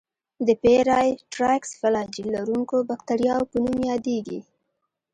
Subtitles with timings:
[0.47, 4.39] د پېرایټرایکس فلاجیل لرونکو باکتریاوو په نوم یادیږي.